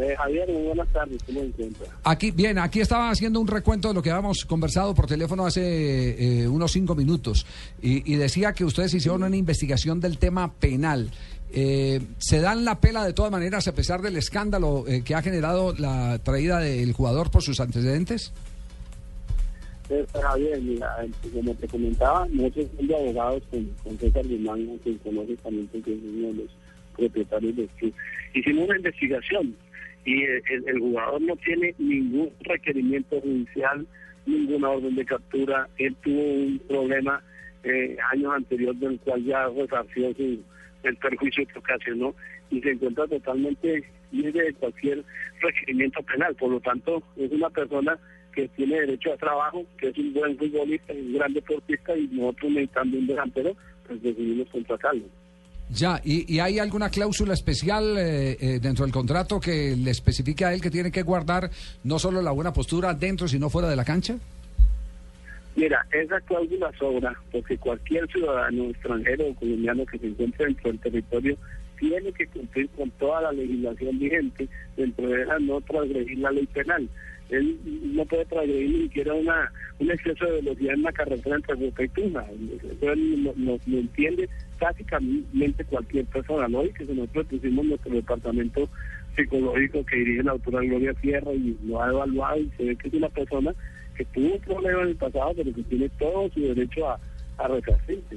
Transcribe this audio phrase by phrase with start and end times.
[0.00, 1.22] Eh, Javier, muy buenas tardes.
[1.24, 1.86] ¿Cómo se encuentra?
[2.04, 6.42] Aquí, bien, aquí estaba haciendo un recuento de lo que habíamos conversado por teléfono hace
[6.42, 7.44] eh, unos cinco minutos
[7.82, 11.10] y, y decía que ustedes hicieron una investigación del tema penal.
[11.52, 15.22] Eh, ¿Se dan la pela de todas maneras a pesar del escándalo eh, que ha
[15.22, 18.32] generado la traída del jugador por sus antecedentes?
[19.88, 24.96] Eh, Javier, mira, eh, como te comentaba, nosotros somos abogados con, con César Guzmán, que
[24.98, 26.50] conoce también porque es uno de los
[26.96, 27.92] propietarios del club.
[28.32, 29.56] Hicimos una investigación
[30.04, 33.86] y el, jugador no tiene ningún requerimiento judicial,
[34.26, 35.68] ninguna orden de captura.
[35.78, 37.22] Él tuvo un problema
[37.64, 40.42] eh, años anteriores del cual ya resarció su,
[40.82, 42.14] el perjuicio que ocasionó
[42.50, 45.04] y se encuentra totalmente libre de cualquier
[45.40, 46.34] requerimiento penal.
[46.36, 47.98] Por lo tanto, es una persona
[48.32, 52.52] que tiene derecho a trabajo, que es un buen futbolista, un gran deportista y nosotros
[52.52, 55.04] necesitando un delantero, pues decidimos contratarlo.
[55.72, 60.44] Ya, ¿y, y hay alguna cláusula especial eh, eh, dentro del contrato que le especifique
[60.44, 61.48] a él que tiene que guardar
[61.84, 64.16] no solo la buena postura dentro, sino fuera de la cancha?
[65.54, 70.80] Mira, esa cláusula sobra porque cualquier ciudadano extranjero o colombiano que se encuentre dentro del
[70.80, 71.36] territorio
[71.80, 76.46] tiene que cumplir con toda la legislación vigente, dentro de ella no transgredir la ley
[76.46, 76.88] penal.
[77.30, 77.58] Él
[77.94, 81.82] no puede transgredir ni siquiera una, un exceso de velocidad en una carretera entre Boca
[81.84, 82.24] y Tuna.
[82.78, 84.28] Eso él lo, lo- lo entiende
[84.58, 86.64] prácticamente cualquier persona, ¿no?
[86.64, 88.68] Y que nosotros pusimos nuestro departamento
[89.16, 92.88] psicológico que dirige la autora Gloria Sierra y lo ha evaluado y se ve que
[92.88, 93.54] es una persona
[93.96, 96.98] que tuvo un problema en el pasado, pero que tiene todo su derecho a,
[97.38, 98.16] a resarcirse.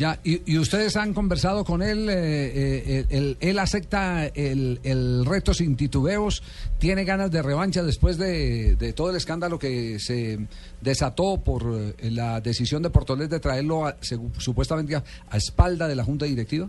[0.00, 5.52] Ya, y, y ustedes han conversado con él, eh, eh, él, acepta el, el reto
[5.52, 6.42] sin titubeos,
[6.78, 10.38] tiene ganas de revancha después de, todo el escándalo que se
[10.80, 11.64] desató por
[11.98, 16.02] eh, la decisión de Portoles de traerlo a- segu- supuestamente a, a espalda de la
[16.04, 16.66] Junta Directiva.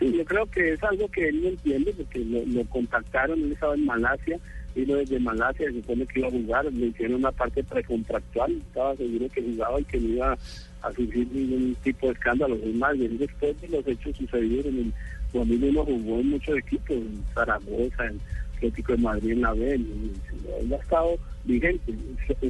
[0.00, 3.52] Sí, yo creo que es algo que él no entiende porque lo, lo contactaron, él
[3.52, 4.40] estaba en Malasia,
[4.74, 8.96] vino desde Malasia, se supone que iba a jugar, le hicieron una parte precontractual, estaba
[8.96, 10.38] seguro que jugaba y que no iba
[10.82, 12.56] a sufrir ningún tipo de escándalo.
[12.56, 14.92] Es más, después de los hechos sucedidos en el
[15.32, 18.20] 2001 jugó en muchos equipos, en Zaragoza, en
[18.56, 21.94] Atlético de Madrid, en la B, él ha estado vigente.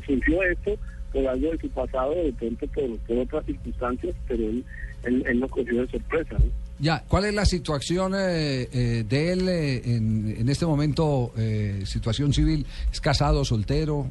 [0.07, 0.77] Surgió esto
[1.13, 4.65] por algo de su pasado, de pronto por, por otras circunstancias, pero él,
[5.05, 6.37] él, él no cogió de sorpresa.
[6.39, 6.70] ¿no?
[6.81, 11.83] Ya, ¿cuál es la situación eh, eh, de él eh, en, en este momento, eh,
[11.85, 12.65] situación civil?
[12.91, 14.07] ¿Es casado, soltero?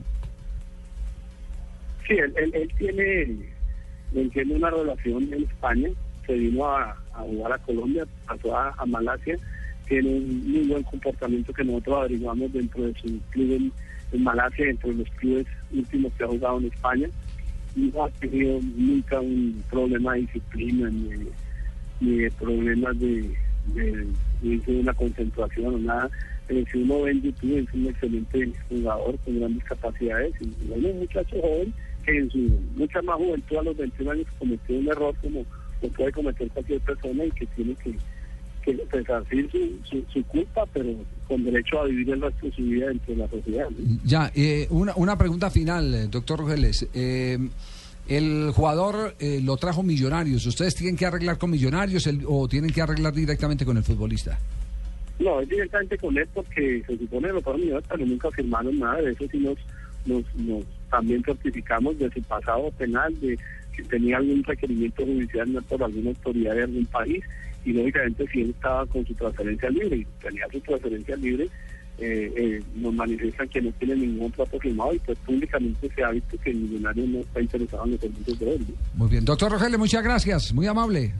[2.08, 3.22] Sí, él, él, tiene,
[4.14, 5.90] él una relación en España,
[6.28, 9.36] se vino a, jugar a Colombia, pasó a, a Malasia,
[9.88, 13.72] tiene un muy buen comportamiento que nosotros averiguamos dentro de su club en,
[14.12, 17.10] en Malasia, dentro de los clubes últimos que ha jugado en España,
[17.76, 21.30] y no ha tenido nunca un problema de disciplina ni
[22.00, 23.36] ni de problemas de,
[23.74, 24.08] de,
[24.42, 26.10] de concentración o nada.
[26.48, 30.34] Pero si uno ve YouTube, es un excelente jugador con grandes capacidades.
[30.42, 31.74] Y bueno, un muchacho joven
[32.06, 32.38] que en su
[32.76, 35.46] mucha más juventud, a los 21 años, cometió un error como
[35.82, 37.96] lo puede cometer cualquier persona y que tiene que,
[38.64, 40.94] que resarcir su, su, culpa, pero
[41.28, 43.70] con derecho a vivir el resto de su vida dentro de la sociedad.
[43.70, 44.00] ¿no?
[44.04, 46.88] Ya, eh, una, una pregunta final, doctor Rogeles.
[46.94, 47.38] Eh,
[48.10, 50.46] el jugador eh, lo trajo Millonarios.
[50.46, 54.38] ¿Ustedes tienen que arreglar con Millonarios el- o tienen que arreglar directamente con el futbolista?
[55.20, 58.80] No, es directamente con él porque se supone que los Estados Unidos pero nunca firmaron
[58.80, 59.58] nada de eso, sí nos,
[60.06, 63.38] nos, nos también certificamos de su pasado penal, de
[63.76, 67.24] si tenía algún requerimiento judicial no por alguna autoridad de algún país
[67.66, 71.48] y lógicamente si él estaba con su transferencia libre y tenía su transferencia libre,
[72.02, 76.12] eh, eh, nos manifiestan que no tiene ningún trato firmado y pues públicamente se ha
[76.12, 78.66] visto que el millonario no está interesado en los servicios de él.
[78.96, 79.26] Muy bien.
[79.26, 80.54] Doctor Rogeles, muchas gracias.
[80.54, 81.14] Muy amable.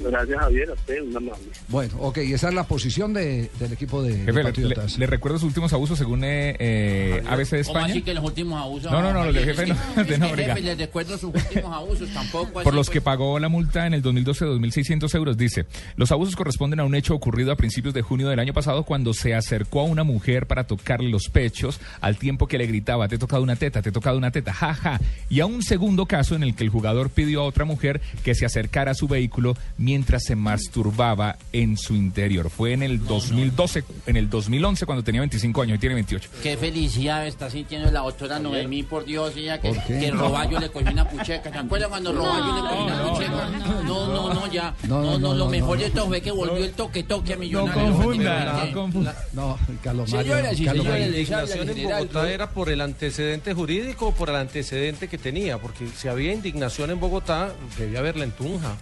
[0.00, 1.44] Gracias Javier, a usted, un amable.
[1.68, 4.92] Bueno, ok, esa es la posición de- del equipo de, de Jefe, le, Patriotas.
[4.94, 7.92] le- le recuerdo sus últimos abusos según eh, eh, ABC de ¿Cómo España.
[7.94, 8.90] así que los últimos abusos?
[8.90, 11.34] No, no, no, los de jefe no, que- de no, que, jefe, les recuerdo sus
[11.34, 13.04] últimos abusos, tampoco así, Por los que pues.
[13.04, 15.66] pagó la multa en el 2012 de 2.600 euros, dice,
[15.96, 19.14] los abusos corresponden a un hecho ocurrido a principios de junio del año pasado cuando
[19.14, 23.14] se acercó a una mujer para tocarle los pechos al tiempo que le gritaba, te
[23.14, 25.00] he tocado una teta, te he tocado una teta, ja, ja.
[25.30, 28.34] Y a un segundo caso en el que el jugador pidió a otra mujer que
[28.34, 32.48] se acercara a su vehículo mientras se masturbaba en su interior.
[32.50, 36.30] Fue en el 2012, en el 2011 cuando tenía 25 años y tiene 28.
[36.42, 40.90] Qué felicidad está sintiendo la doctora Noemí, por Dios, ella que, que Roballo le cogió
[40.90, 41.52] una pucheca.
[41.52, 43.48] ¿Se acuerdan cuando Roballo le cogió una pucheca?
[43.84, 44.74] No, no, no, ya.
[44.88, 45.84] No, No, no, no, no, lo no, mejor no.
[45.84, 47.92] de todo fue que volvió el toque toque a millonario.
[47.92, 49.24] confunda, no confunda.
[49.32, 50.32] No, Carlos Mario.
[50.34, 52.06] Señoras y Carlos señores, general.
[52.08, 56.32] Bogotá era por el antecedente jurídico o por el antecedente que tenía, porque si había
[56.32, 58.76] indignación en Bogotá, debía haberla en Tunja.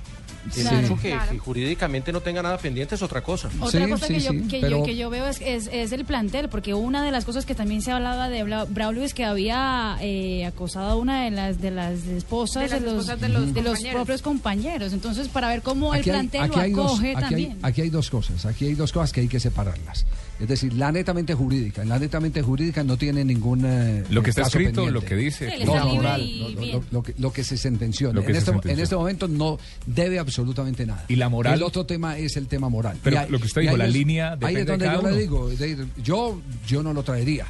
[0.44, 0.68] El Sí.
[0.74, 1.30] hecho que, Claro.
[1.30, 3.48] que jurídicamente no tenga nada pendiente es otra cosa.
[3.60, 5.92] Otra Sí, cosa sí, que, yo, que, pero- yo, que yo veo es, es, es
[5.92, 9.24] el plantel, porque una de las cosas que también se hablaba de Braulio es que
[9.24, 13.20] había eh, acosado a una de las de las esposas De las de, los, esposas
[13.20, 13.94] de los de los compañeros.
[13.94, 14.92] propios compañeros.
[14.92, 17.22] Entonces, para ver cómo el Aquí hay, plantel aquí lo hay dos, acoge aquí, hay,
[17.28, 17.58] también.
[17.62, 20.04] aquí hay dos cosas, aquí hay dos cosas que hay que separarlas.
[20.40, 24.42] Es decir, la netamente jurídica, la netamente jurídica no tiene ningún eh, Lo que está
[24.42, 24.92] caso escrito, pendiente.
[24.92, 25.64] lo que dice.
[25.64, 28.10] No, moral, lo, lo- lo que, lo que se que en, se este, sentenció.
[28.10, 30.31] en este momento no debe absolutamente
[30.86, 31.04] nada.
[31.08, 31.54] ¿Y la moral?
[31.54, 32.98] El otro tema es el tema moral.
[33.02, 34.72] Pero Y ahí- lo que usted dijo, ahí la es- línea Ahí depende es de
[34.72, 35.16] donde cada yo le uno.
[35.20, 37.46] digo, es decir, yo, yo no lo traería.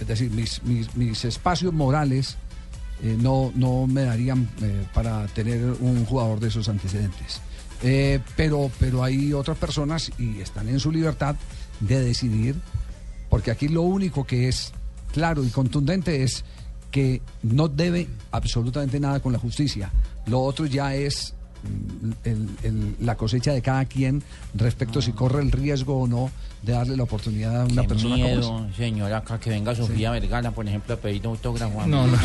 [0.00, 2.36] Es decir, mis, mis, mis espacios morales
[3.02, 7.40] eh, no, no me darían eh, para tener un jugador de esos antecedentes.
[7.82, 11.36] Eh, pero, pero hay otras personas y están en su libertad
[11.80, 12.56] de decidir,
[13.28, 14.72] porque aquí lo único que es
[15.12, 16.42] claro y contundente es
[16.90, 19.92] que no debe absolutamente nada con la justicia.
[20.26, 21.34] Lo otro ya es
[22.24, 24.22] el- el- la cosecha de cada quien
[24.54, 26.30] respecto si corre el riesgo o no
[26.62, 28.34] de darle la oportunidad a una Qué persona como esa.
[28.38, 31.80] miedo, señora, acá que venga Sofía Vergara, por ejemplo, a pedir autógrafo.
[31.80, 32.18] a No, no.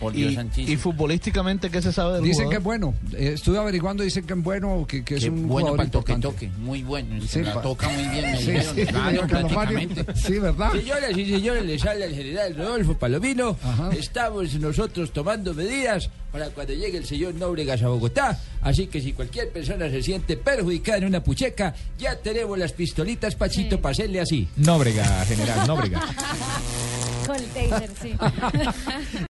[0.00, 0.72] Por Dios Y, santísimo.
[0.72, 2.92] y futbolísticamente, ¿qué se sabe del Dicen que es jugador?
[2.92, 3.18] bueno.
[3.18, 5.90] Eh, estuve averiguando, dicen que es bueno, que, que es un bueno jugador para el
[5.90, 6.46] toque importante.
[6.46, 7.20] toque, muy bueno.
[7.22, 8.74] Sí, Se la toca muy bien, me Sí, dijeron.
[8.76, 10.06] sí, claro, prácticamente.
[10.14, 10.72] Sí, ¿verdad?
[10.72, 13.56] Señoras y señores, les habla el general Rodolfo Palomino.
[13.62, 13.90] Ajá.
[13.92, 18.38] Estamos nosotros tomando medidas para cuando llegue el señor Nóbregas a Bogotá.
[18.60, 23.34] Así que si cualquier persona se siente perjudicada en una pucheca, ya tenemos las pistolitas,
[23.34, 23.82] Pachito, Sí.
[23.82, 24.46] para hacerle así.
[24.56, 26.02] Nóbrega, general, Nóbrega.
[27.26, 28.12] Con el taser, sí.